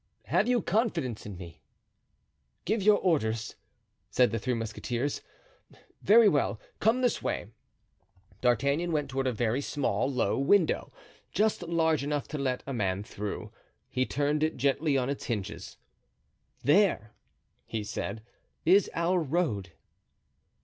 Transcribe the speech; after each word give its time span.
"Have 0.25 0.47
you 0.47 0.63
confidence 0.63 1.27
in 1.27 1.37
me?" 1.37 1.61
"Give 2.65 2.81
your 2.81 2.97
orders," 2.97 3.53
said 4.09 4.31
the 4.31 4.39
three 4.39 4.55
musketeers. 4.55 5.21
"Very 6.01 6.27
well; 6.27 6.59
come 6.79 7.01
this 7.01 7.21
way." 7.21 7.51
D'Artagnan 8.41 8.91
went 8.91 9.11
toward 9.11 9.27
a 9.27 9.31
very 9.31 9.61
small, 9.61 10.11
low 10.11 10.39
window, 10.39 10.91
just 11.31 11.61
large 11.61 12.03
enough 12.03 12.27
to 12.29 12.39
let 12.39 12.63
a 12.65 12.73
man 12.73 13.03
through. 13.03 13.51
He 13.91 14.07
turned 14.07 14.41
it 14.41 14.57
gently 14.57 14.97
on 14.97 15.07
its 15.07 15.25
hinges. 15.25 15.77
"There," 16.63 17.13
he 17.67 17.83
said, 17.83 18.23
"is 18.65 18.89
our 18.95 19.19
road." 19.21 19.71